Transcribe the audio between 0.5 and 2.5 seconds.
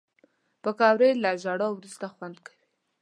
پکورې له ژړا وروسته خوند